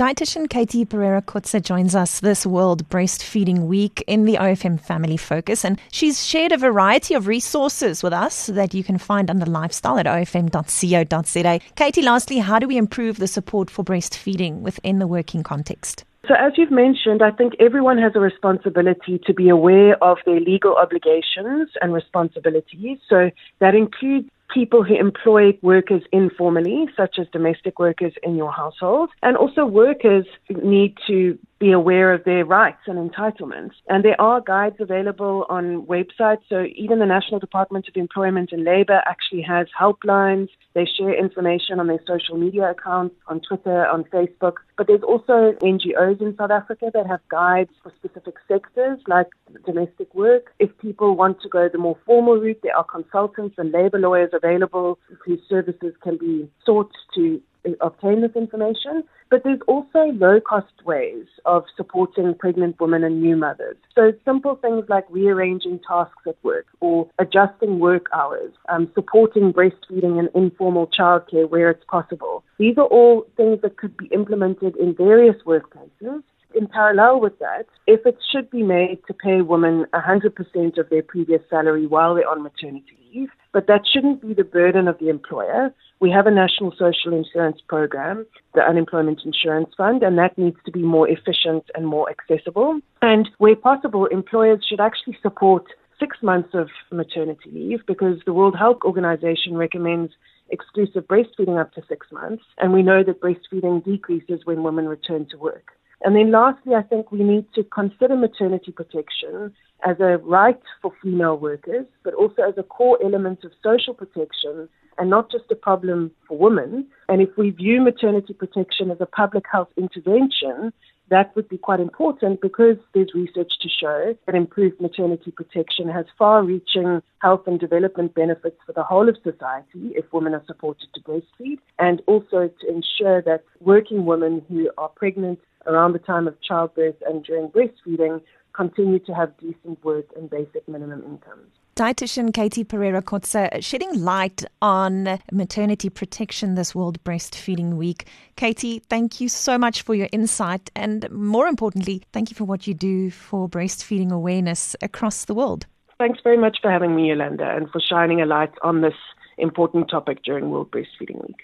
[0.00, 5.62] Dietitian Katie Pereira Kotze joins us this World Breastfeeding Week in the OFM Family Focus,
[5.62, 9.98] and she's shared a variety of resources with us that you can find under lifestyle
[9.98, 11.60] at ofm.co.za.
[11.76, 16.06] Katie, lastly, how do we improve the support for breastfeeding within the working context?
[16.26, 20.40] So, as you've mentioned, I think everyone has a responsibility to be aware of their
[20.40, 23.00] legal obligations and responsibilities.
[23.06, 29.10] So, that includes people who employ workers informally, such as domestic workers in your household,
[29.22, 33.72] and also workers need to be aware of their rights and entitlements.
[33.86, 36.40] And there are guides available on websites.
[36.48, 40.48] So even the National Department of Employment and Labor actually has helplines.
[40.74, 44.54] They share information on their social media accounts, on Twitter, on Facebook.
[44.78, 49.28] But there's also NGOs in South Africa that have guides for specific sectors like
[49.66, 50.54] domestic work.
[50.58, 54.30] If people want to go the more formal route, there are consultants and labor lawyers
[54.32, 57.42] available whose services can be sought to
[57.80, 59.04] obtain this information.
[59.30, 63.76] But there's also low cost ways of supporting pregnant women and new mothers.
[63.94, 70.18] So simple things like rearranging tasks at work or adjusting work hours, um, supporting breastfeeding
[70.18, 72.42] and informal childcare where it's possible.
[72.58, 76.22] These are all things that could be implemented in various workplaces
[76.60, 81.40] in parallel with that, efforts should be made to pay women 100% of their previous
[81.48, 85.72] salary while they're on maternity leave, but that shouldn't be the burden of the employer.
[86.00, 90.70] We have a national social insurance program, the Unemployment Insurance Fund, and that needs to
[90.70, 92.78] be more efficient and more accessible.
[93.00, 95.64] And where possible, employers should actually support
[95.98, 100.12] six months of maternity leave because the World Health Organization recommends
[100.50, 105.26] exclusive breastfeeding up to six months, and we know that breastfeeding decreases when women return
[105.30, 105.72] to work.
[106.02, 109.52] And then lastly, I think we need to consider maternity protection
[109.86, 114.68] as a right for female workers, but also as a core element of social protection
[114.98, 116.86] and not just a problem for women.
[117.08, 120.72] And if we view maternity protection as a public health intervention,
[121.10, 126.06] that would be quite important because there's research to show that improved maternity protection has
[126.16, 130.88] far reaching health and development benefits for the whole of society if women are supported
[130.94, 136.26] to breastfeed, and also to ensure that working women who are pregnant around the time
[136.26, 138.22] of childbirth and during breastfeeding
[138.60, 141.48] continue to have decent work and basic minimum incomes.
[141.76, 148.06] Dietitian Katie Pereira Kotze shedding light on maternity protection this World Breastfeeding Week.
[148.36, 152.66] Katie, thank you so much for your insight and more importantly, thank you for what
[152.66, 155.64] you do for breastfeeding awareness across the world.
[155.96, 158.98] Thanks very much for having me, Yolanda, and for shining a light on this
[159.38, 161.40] important topic during World Breastfeeding Week.